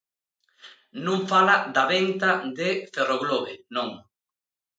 [1.05, 3.89] Non fala da venta de Ferroglobe, non.